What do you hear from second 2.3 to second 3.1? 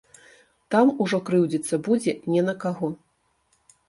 не на каго.